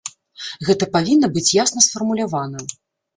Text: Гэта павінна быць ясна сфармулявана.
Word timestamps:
Гэта 0.69 0.87
павінна 0.95 1.29
быць 1.35 1.51
ясна 1.57 1.83
сфармулявана. 1.89 2.65